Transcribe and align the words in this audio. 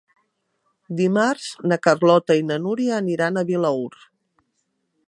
Dimarts 1.01 1.49
na 1.73 1.79
Carlota 1.89 2.39
i 2.41 2.45
na 2.49 2.59
Núria 2.65 2.99
aniran 3.05 3.39
a 3.43 3.47
Vilaür. 3.53 4.03